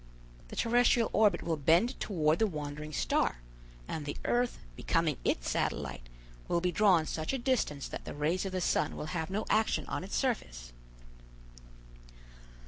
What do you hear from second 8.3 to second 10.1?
of the sun will have no action on